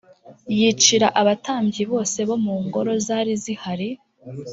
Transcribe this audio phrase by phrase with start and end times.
[0.57, 3.89] yicira abatambyi bose bo mu ngoro zari zihari